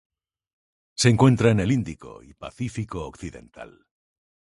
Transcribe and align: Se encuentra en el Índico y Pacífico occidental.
Se 0.95 1.09
encuentra 1.09 1.51
en 1.51 1.59
el 1.59 1.71
Índico 1.71 2.23
y 2.23 2.33
Pacífico 2.33 3.05
occidental. 3.05 3.85